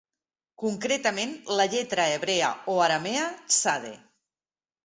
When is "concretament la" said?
0.63-1.67